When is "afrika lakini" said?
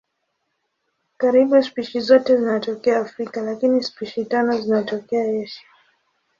2.99-3.83